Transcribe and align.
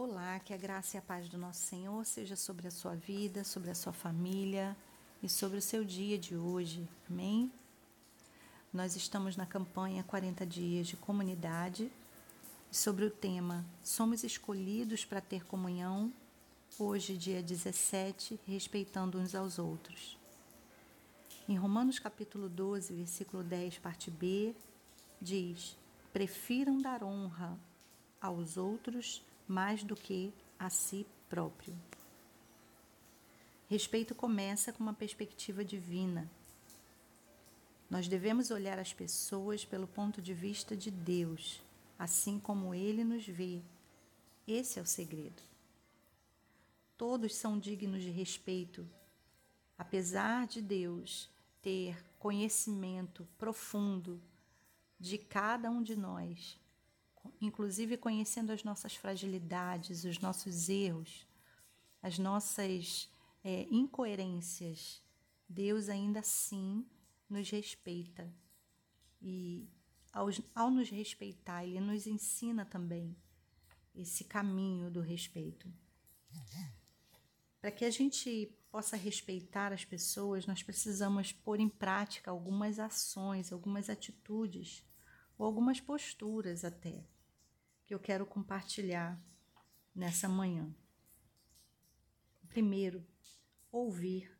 Olá, 0.00 0.38
que 0.38 0.54
a 0.54 0.56
graça 0.56 0.96
e 0.96 0.98
a 0.98 1.02
paz 1.02 1.28
do 1.28 1.36
nosso 1.36 1.58
Senhor 1.58 2.06
seja 2.06 2.36
sobre 2.36 2.68
a 2.68 2.70
sua 2.70 2.94
vida, 2.94 3.42
sobre 3.42 3.68
a 3.68 3.74
sua 3.74 3.92
família 3.92 4.76
e 5.20 5.28
sobre 5.28 5.58
o 5.58 5.60
seu 5.60 5.82
dia 5.82 6.16
de 6.16 6.36
hoje. 6.36 6.88
Amém? 7.10 7.50
Nós 8.72 8.94
estamos 8.94 9.36
na 9.36 9.44
campanha 9.44 10.04
40 10.04 10.46
dias 10.46 10.86
de 10.86 10.96
comunidade 10.96 11.90
sobre 12.70 13.06
o 13.06 13.10
tema 13.10 13.66
Somos 13.82 14.22
escolhidos 14.22 15.04
para 15.04 15.20
ter 15.20 15.44
comunhão, 15.44 16.12
hoje, 16.78 17.16
dia 17.16 17.42
17, 17.42 18.38
respeitando 18.46 19.18
uns 19.18 19.34
aos 19.34 19.58
outros. 19.58 20.16
Em 21.48 21.56
Romanos 21.56 21.98
capítulo 21.98 22.48
12, 22.48 22.94
versículo 22.94 23.42
10, 23.42 23.78
parte 23.78 24.12
B, 24.12 24.54
diz: 25.20 25.76
Prefiram 26.12 26.80
dar 26.80 27.02
honra 27.02 27.58
aos 28.20 28.56
outros 28.56 29.26
mais 29.48 29.82
do 29.82 29.96
que 29.96 30.32
a 30.58 30.68
si 30.68 31.06
próprio. 31.28 31.74
Respeito 33.68 34.14
começa 34.14 34.72
com 34.72 34.82
uma 34.82 34.94
perspectiva 34.94 35.64
divina. 35.64 36.30
Nós 37.90 38.06
devemos 38.06 38.50
olhar 38.50 38.78
as 38.78 38.92
pessoas 38.92 39.64
pelo 39.64 39.86
ponto 39.86 40.20
de 40.20 40.34
vista 40.34 40.76
de 40.76 40.90
Deus, 40.90 41.62
assim 41.98 42.38
como 42.38 42.74
Ele 42.74 43.02
nos 43.02 43.26
vê. 43.26 43.62
Esse 44.46 44.78
é 44.78 44.82
o 44.82 44.86
segredo. 44.86 45.42
Todos 46.96 47.34
são 47.34 47.58
dignos 47.58 48.02
de 48.02 48.10
respeito, 48.10 48.86
apesar 49.76 50.46
de 50.46 50.60
Deus 50.60 51.30
ter 51.62 51.96
conhecimento 52.18 53.26
profundo 53.38 54.20
de 54.98 55.16
cada 55.16 55.70
um 55.70 55.82
de 55.82 55.94
nós 55.94 56.58
inclusive 57.40 57.96
conhecendo 57.96 58.52
as 58.52 58.64
nossas 58.64 58.94
fragilidades, 58.94 60.04
os 60.04 60.18
nossos 60.18 60.68
erros, 60.68 61.26
as 62.02 62.18
nossas 62.18 63.10
é, 63.44 63.66
incoerências, 63.70 65.02
Deus 65.48 65.88
ainda 65.88 66.20
assim 66.20 66.86
nos 67.28 67.50
respeita. 67.50 68.32
E 69.20 69.68
ao, 70.12 70.28
ao 70.54 70.70
nos 70.70 70.90
respeitar, 70.90 71.64
Ele 71.64 71.80
nos 71.80 72.06
ensina 72.06 72.64
também 72.64 73.16
esse 73.94 74.24
caminho 74.24 74.90
do 74.90 75.00
respeito. 75.00 75.72
Para 77.60 77.70
que 77.70 77.84
a 77.84 77.90
gente 77.90 78.54
possa 78.70 78.96
respeitar 78.96 79.72
as 79.72 79.84
pessoas, 79.84 80.46
nós 80.46 80.62
precisamos 80.62 81.32
pôr 81.32 81.58
em 81.58 81.68
prática 81.68 82.30
algumas 82.30 82.78
ações, 82.78 83.52
algumas 83.52 83.90
atitudes 83.90 84.84
ou 85.36 85.46
algumas 85.46 85.80
posturas 85.80 86.64
até 86.64 87.04
que 87.88 87.94
eu 87.94 87.98
quero 87.98 88.26
compartilhar 88.26 89.18
nessa 89.94 90.28
manhã. 90.28 90.70
Primeiro, 92.50 93.02
ouvir. 93.72 94.30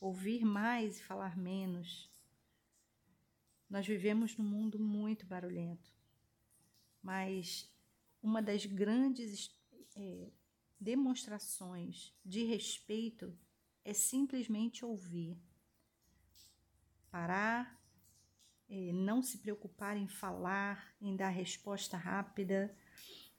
Ouvir 0.00 0.44
mais 0.44 1.00
e 1.00 1.02
falar 1.02 1.36
menos. 1.36 2.08
Nós 3.68 3.84
vivemos 3.84 4.36
num 4.36 4.44
mundo 4.44 4.78
muito 4.78 5.26
barulhento, 5.26 5.92
mas 7.02 7.68
uma 8.22 8.40
das 8.40 8.64
grandes 8.64 9.50
é, 9.96 10.30
demonstrações 10.78 12.14
de 12.24 12.44
respeito 12.44 13.36
é 13.84 13.92
simplesmente 13.92 14.84
ouvir. 14.84 15.36
Parar 17.10 17.79
não 18.70 19.20
se 19.20 19.38
preocupar 19.38 19.96
em 19.96 20.06
falar, 20.06 20.94
em 21.00 21.16
dar 21.16 21.30
resposta 21.30 21.96
rápida, 21.96 22.72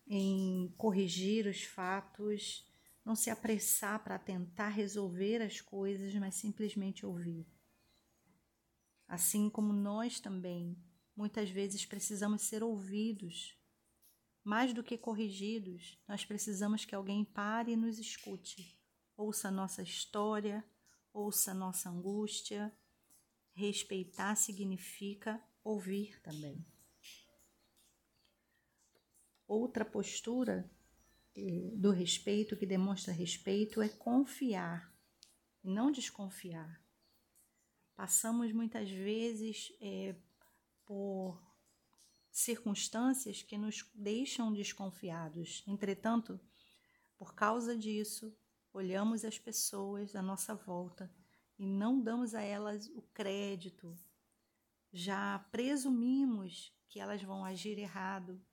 em 0.06 0.74
corrigir 0.78 1.48
os 1.48 1.64
fatos, 1.64 2.70
não 3.06 3.16
se 3.16 3.30
apressar 3.30 4.04
para 4.04 4.20
tentar 4.20 4.70
resolver 4.70 5.42
as 5.42 5.62
coisas, 5.62 6.14
mas 6.16 6.36
simplesmente 6.36 7.06
ouvir. 7.06 7.48
Assim 9.08 9.50
como 9.50 9.72
nós 9.72 10.20
também, 10.20 10.78
muitas 11.16 11.50
vezes 11.50 11.86
precisamos 11.86 12.42
ser 12.42 12.62
ouvidos. 12.62 13.58
Mais 14.44 14.74
do 14.74 14.84
que 14.84 14.98
corrigidos, 14.98 15.98
nós 16.08 16.26
precisamos 16.26 16.84
que 16.84 16.96
alguém 16.96 17.24
pare 17.24 17.72
e 17.74 17.78
nos 17.78 18.00
escute, 18.00 18.78
ouça 19.16 19.52
nossa 19.52 19.82
história, 19.82 20.64
ouça 21.14 21.54
nossa 21.54 21.90
angústia, 21.90 22.74
Respeitar 23.54 24.36
significa 24.36 25.42
ouvir 25.64 26.22
também. 26.22 26.66
Outra 29.48 29.84
postura 29.84 30.70
eh, 31.36 31.72
do 31.76 31.92
respeito, 31.92 32.56
que 32.56 32.66
demonstra 32.66 33.14
respeito, 33.14 33.82
é 33.82 33.90
confiar 33.90 34.92
não 35.64 35.92
desconfiar. 35.92 36.82
Passamos 37.96 38.52
muitas 38.52 38.90
vezes 38.90 39.72
é, 39.80 40.16
por 40.86 41.40
circunstâncias 42.32 43.44
que 43.44 43.58
nos 43.58 43.88
deixam 43.94 44.52
desconfiados. 44.52 45.64
Entretanto, 45.68 46.40
por 47.18 47.36
causa 47.36 47.78
disso, 47.78 48.36
olhamos 48.74 49.24
as 49.24 49.38
pessoas 49.38 50.16
à 50.16 50.22
nossa 50.22 50.56
volta 50.56 51.14
e 51.62 51.66
não 51.68 52.02
damos 52.02 52.34
a 52.34 52.42
elas 52.42 52.88
o 52.88 53.04
crédito, 53.14 53.96
já 54.92 55.38
presumimos 55.52 56.76
que 56.90 57.00
elas 57.00 57.22
vão 57.22 57.46
agir 57.46 57.78
errado, 57.78 58.44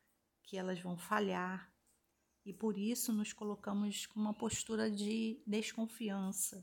que 0.42 0.58
elas 0.58 0.78
vão 0.78 0.94
falhar 0.94 1.74
e 2.44 2.52
por 2.52 2.76
isso 2.76 3.10
nos 3.10 3.32
colocamos 3.32 4.04
com 4.04 4.20
uma 4.20 4.34
postura 4.34 4.90
de 4.90 5.42
desconfiança. 5.46 6.62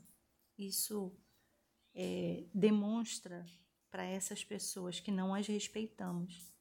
Isso 0.56 1.18
é, 1.92 2.46
demonstra 2.54 3.44
para 3.90 4.04
essas 4.04 4.44
pessoas 4.44 5.00
que 5.00 5.10
não 5.10 5.34
as 5.34 5.48
respeitamos. 5.48 6.54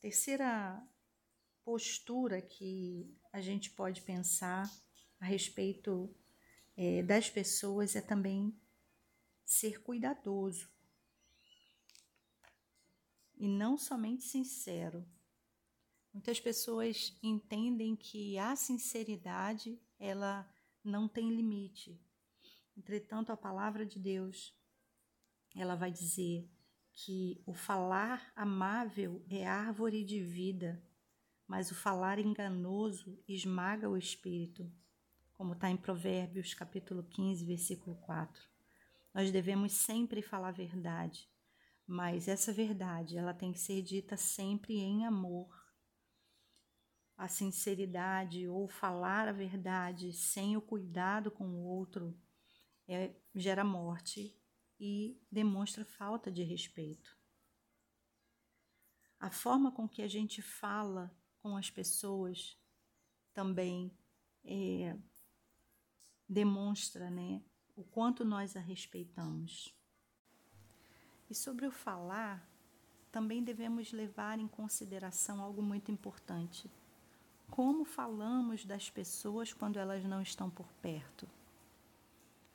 Terceira 0.00 0.82
postura 1.62 2.40
que 2.40 3.14
a 3.30 3.42
gente 3.42 3.70
pode 3.70 4.00
pensar 4.00 4.64
a 5.20 5.26
respeito 5.26 6.16
é, 6.76 7.02
das 7.02 7.30
pessoas 7.30 7.94
é 7.94 8.00
também 8.00 8.54
ser 9.44 9.82
cuidadoso 9.82 10.68
e 13.36 13.48
não 13.48 13.76
somente 13.76 14.24
sincero. 14.24 15.06
Muitas 16.12 16.40
pessoas 16.40 17.16
entendem 17.22 17.96
que 17.96 18.38
a 18.38 18.54
sinceridade 18.54 19.80
ela 19.98 20.48
não 20.82 21.08
tem 21.08 21.28
limite. 21.34 22.00
Entretanto, 22.76 23.30
a 23.30 23.36
palavra 23.36 23.84
de 23.84 23.98
Deus 23.98 24.54
ela 25.54 25.74
vai 25.74 25.90
dizer 25.90 26.48
que 26.92 27.42
o 27.46 27.52
falar 27.52 28.32
amável 28.34 29.24
é 29.28 29.46
árvore 29.46 30.04
de 30.04 30.20
vida, 30.20 30.82
mas 31.46 31.70
o 31.70 31.74
falar 31.74 32.18
enganoso 32.18 33.22
esmaga 33.28 33.88
o 33.88 33.96
espírito 33.96 34.72
como 35.34 35.52
está 35.52 35.68
em 35.68 35.76
Provérbios 35.76 36.54
capítulo 36.54 37.02
15, 37.02 37.44
versículo 37.44 37.96
4. 37.96 38.42
Nós 39.12 39.30
devemos 39.30 39.72
sempre 39.72 40.22
falar 40.22 40.48
a 40.48 40.52
verdade, 40.52 41.28
mas 41.86 42.28
essa 42.28 42.52
verdade 42.52 43.18
ela 43.18 43.34
tem 43.34 43.52
que 43.52 43.58
ser 43.58 43.82
dita 43.82 44.16
sempre 44.16 44.74
em 44.74 45.04
amor. 45.04 45.52
A 47.16 47.28
sinceridade 47.28 48.48
ou 48.48 48.68
falar 48.68 49.28
a 49.28 49.32
verdade 49.32 50.12
sem 50.12 50.56
o 50.56 50.62
cuidado 50.62 51.30
com 51.30 51.46
o 51.46 51.64
outro 51.64 52.16
é, 52.88 53.14
gera 53.34 53.64
morte 53.64 54.36
e 54.80 55.20
demonstra 55.30 55.84
falta 55.84 56.30
de 56.30 56.42
respeito. 56.42 57.16
A 59.18 59.30
forma 59.30 59.72
com 59.72 59.88
que 59.88 60.02
a 60.02 60.08
gente 60.08 60.42
fala 60.42 61.16
com 61.38 61.56
as 61.56 61.70
pessoas 61.70 62.58
também 63.32 63.96
é, 64.44 64.96
demonstra 66.28 67.10
né, 67.10 67.42
o 67.76 67.84
quanto 67.84 68.24
nós 68.24 68.56
a 68.56 68.60
respeitamos. 68.60 69.74
E 71.28 71.34
sobre 71.34 71.66
o 71.66 71.70
falar, 71.70 72.48
também 73.10 73.42
devemos 73.42 73.92
levar 73.92 74.38
em 74.38 74.48
consideração 74.48 75.40
algo 75.40 75.62
muito 75.62 75.90
importante. 75.90 76.70
Como 77.50 77.84
falamos 77.84 78.64
das 78.64 78.90
pessoas 78.90 79.52
quando 79.52 79.78
elas 79.78 80.04
não 80.04 80.20
estão 80.20 80.50
por 80.50 80.66
perto? 80.82 81.28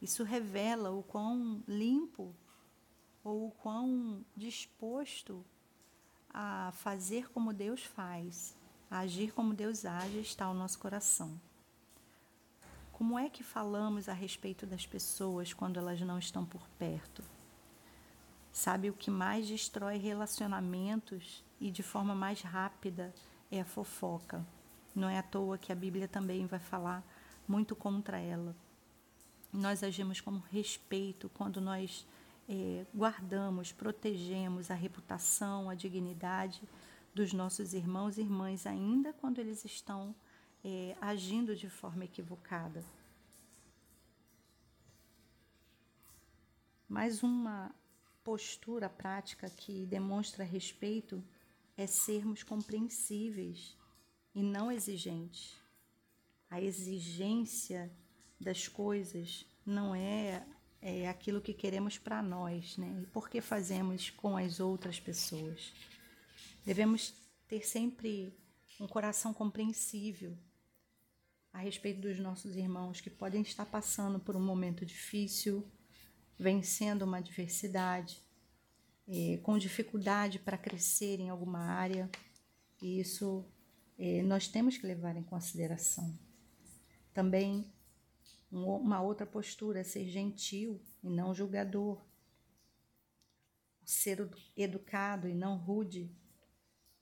Isso 0.02 0.24
revela 0.24 0.92
o 0.92 1.04
quão 1.04 1.64
limpo 1.68 2.34
ou 3.24 3.48
o 3.48 3.52
quão 3.52 4.26
disposto 4.36 5.46
a 6.30 6.72
fazer 6.74 7.30
como 7.32 7.54
Deus 7.54 7.84
faz, 7.84 8.56
a 8.90 9.00
agir 9.00 9.34
como 9.34 9.54
Deus 9.54 9.86
age 9.86 10.20
está 10.20 10.50
o 10.50 10.54
nosso 10.54 10.80
coração. 10.80 11.40
Como 13.00 13.18
é 13.18 13.30
que 13.30 13.46
falamos 13.46 14.10
a 14.10 14.14
respeito 14.14 14.66
das 14.66 14.86
pessoas 14.86 15.54
quando 15.54 15.78
elas 15.80 16.02
não 16.02 16.20
estão 16.20 16.46
por 16.46 16.68
perto? 16.78 17.24
Sabe 18.52 18.90
o 18.90 18.94
que 18.94 19.10
mais 19.10 19.48
destrói 19.48 19.96
relacionamentos 19.96 21.42
e 21.62 21.72
de 21.72 21.82
forma 21.82 22.14
mais 22.14 22.42
rápida 22.42 23.16
é 23.50 23.62
a 23.62 23.66
fofoca. 23.66 24.46
Não 24.94 25.08
é 25.08 25.18
à 25.18 25.24
toa 25.24 25.58
que 25.58 25.72
a 25.72 25.76
Bíblia 25.76 26.10
também 26.10 26.46
vai 26.46 26.60
falar 26.60 27.02
muito 27.48 27.74
contra 27.74 28.20
ela. 28.20 28.54
Nós 29.54 29.82
agimos 29.82 30.20
com 30.20 30.38
respeito 30.52 31.30
quando 31.30 31.62
nós 31.62 32.06
é, 32.50 32.86
guardamos, 32.94 33.72
protegemos 33.72 34.70
a 34.70 34.76
reputação, 34.76 35.70
a 35.70 35.74
dignidade 35.74 36.62
dos 37.16 37.32
nossos 37.32 37.74
irmãos 37.74 38.18
e 38.18 38.22
irmãs, 38.24 38.68
ainda 38.68 39.14
quando 39.14 39.40
eles 39.40 39.64
estão 39.64 40.14
é, 40.64 40.96
agindo 41.00 41.56
de 41.56 41.70
forma 41.70 42.06
equivocada. 42.06 42.84
Mais 46.88 47.24
uma 47.24 47.74
postura 48.24 48.90
prática 48.90 49.50
que 49.50 49.86
demonstra 49.86 50.44
respeito 50.44 51.24
é 51.78 51.88
sermos 51.88 52.44
compreensíveis 52.44 53.78
e 54.36 54.44
não 54.44 54.72
exigentes. 54.72 55.56
A 56.50 56.62
exigência 56.62 57.92
das 58.40 58.68
coisas 58.68 59.46
não 59.66 59.94
é, 59.94 60.46
é 60.82 61.08
aquilo 61.08 61.42
que 61.42 61.54
queremos 61.54 61.98
para 61.98 62.22
nós, 62.22 62.76
né? 62.78 63.02
E 63.04 63.06
por 63.08 63.30
que 63.30 63.40
fazemos 63.40 64.10
com 64.10 64.36
as 64.36 64.60
outras 64.60 65.00
pessoas? 65.00 65.72
Devemos 66.66 67.14
ter 67.48 67.66
sempre 67.66 68.34
um 68.80 68.88
coração 68.88 69.34
compreensível 69.34 70.38
a 71.52 71.60
respeito 71.60 72.02
dos 72.02 72.20
nossos 72.20 72.56
irmãos 72.56 73.02
que 73.02 73.10
podem 73.10 73.42
estar 73.42 73.66
passando 73.66 74.20
por 74.20 74.36
um 74.36 74.42
momento 74.42 74.86
difícil, 74.86 75.70
vencendo 76.38 77.02
uma 77.04 77.18
adversidade, 77.18 78.22
com 79.44 79.58
dificuldade 79.58 80.40
para 80.40 80.58
crescer 80.58 81.20
em 81.20 81.30
alguma 81.30 81.60
área, 81.60 82.10
e 82.82 83.00
isso 83.00 83.46
nós 84.26 84.48
temos 84.48 84.78
que 84.78 84.86
levar 84.88 85.16
em 85.16 85.24
consideração. 85.24 86.18
Também 87.14 87.74
uma 88.52 89.02
outra 89.02 89.26
postura, 89.26 89.84
ser 89.84 90.08
gentil 90.08 90.82
e 91.04 91.10
não 91.10 91.34
julgador, 91.34 92.02
ser 93.84 94.30
educado 94.56 95.28
e 95.28 95.34
não 95.34 95.58
rude. 95.58 96.16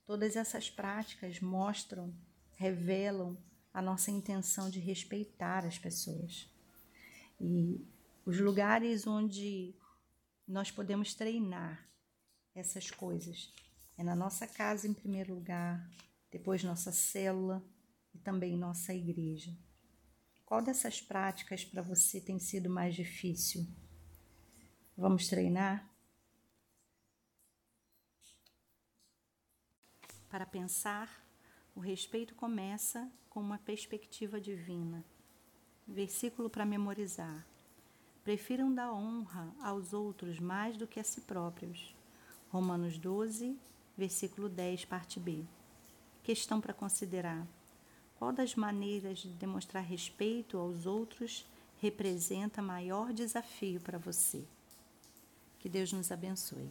Todas 0.06 0.36
essas 0.36 0.70
práticas 0.70 1.38
mostram, 1.38 2.14
revelam 2.56 3.36
a 3.78 3.82
nossa 3.82 4.10
intenção 4.10 4.68
de 4.68 4.80
respeitar 4.80 5.64
as 5.64 5.78
pessoas. 5.78 6.48
E 7.40 7.86
os 8.26 8.40
lugares 8.40 9.06
onde 9.06 9.72
nós 10.48 10.68
podemos 10.68 11.14
treinar 11.14 11.88
essas 12.56 12.90
coisas 12.90 13.54
é 13.96 14.02
na 14.02 14.16
nossa 14.16 14.48
casa, 14.48 14.88
em 14.88 14.92
primeiro 14.92 15.32
lugar, 15.32 15.88
depois 16.28 16.64
nossa 16.64 16.90
célula 16.90 17.64
e 18.12 18.18
também 18.18 18.56
nossa 18.56 18.92
igreja. 18.92 19.56
Qual 20.44 20.60
dessas 20.60 21.00
práticas 21.00 21.64
para 21.64 21.80
você 21.80 22.20
tem 22.20 22.40
sido 22.40 22.68
mais 22.68 22.96
difícil? 22.96 23.64
Vamos 24.96 25.28
treinar? 25.28 25.88
Para 30.28 30.44
pensar, 30.44 31.27
o 31.78 31.80
respeito 31.80 32.34
começa 32.34 33.08
com 33.30 33.38
uma 33.38 33.56
perspectiva 33.56 34.40
divina. 34.40 35.04
Versículo 35.86 36.50
para 36.50 36.66
memorizar. 36.66 37.46
Prefiram 38.24 38.74
dar 38.74 38.92
honra 38.92 39.54
aos 39.62 39.92
outros 39.92 40.40
mais 40.40 40.76
do 40.76 40.88
que 40.88 40.98
a 40.98 41.04
si 41.04 41.20
próprios. 41.20 41.94
Romanos 42.50 42.98
12, 42.98 43.56
versículo 43.96 44.48
10, 44.48 44.86
parte 44.86 45.20
B. 45.20 45.44
Questão 46.24 46.60
para 46.60 46.74
considerar: 46.74 47.46
qual 48.18 48.32
das 48.32 48.56
maneiras 48.56 49.20
de 49.20 49.28
demonstrar 49.28 49.84
respeito 49.84 50.58
aos 50.58 50.84
outros 50.84 51.46
representa 51.80 52.60
maior 52.60 53.12
desafio 53.12 53.80
para 53.80 53.98
você? 53.98 54.44
Que 55.60 55.68
Deus 55.68 55.92
nos 55.92 56.10
abençoe. 56.10 56.68